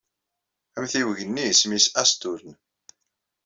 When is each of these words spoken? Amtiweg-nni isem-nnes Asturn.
Amtiweg-nni 0.77 1.43
isem-nnes 1.49 1.85
Asturn. 2.01 2.51